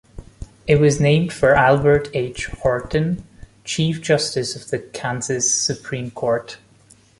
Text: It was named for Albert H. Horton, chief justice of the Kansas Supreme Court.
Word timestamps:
It 0.65 0.77
was 0.77 0.99
named 0.99 1.31
for 1.31 1.53
Albert 1.53 2.07
H. 2.15 2.47
Horton, 2.47 3.23
chief 3.63 4.01
justice 4.01 4.55
of 4.55 4.71
the 4.71 4.79
Kansas 4.79 5.53
Supreme 5.53 6.09
Court. 6.09 6.57